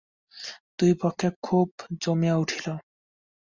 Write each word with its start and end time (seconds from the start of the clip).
দুই 0.77 0.91
পক্ষে 0.93 1.27
কথা 1.29 1.39
খুব 1.41 1.67
জমিয়া 2.01 2.35
উঠিল। 2.35 2.65